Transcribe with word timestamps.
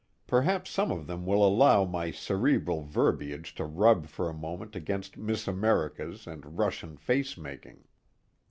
Perhaps 0.25 0.71
some 0.71 0.89
of 0.89 1.05
them 1.05 1.27
will 1.27 1.47
allow 1.47 1.85
my 1.85 2.09
cerebral 2.09 2.81
verbiage 2.81 3.53
to 3.53 3.65
rub 3.65 4.07
for 4.07 4.27
a 4.27 4.33
moment 4.33 4.75
against 4.75 5.15
Miss 5.15 5.47
Americas 5.47 6.25
and 6.25 6.57
Russian 6.57 6.97
face 6.97 7.37
making. 7.37 7.83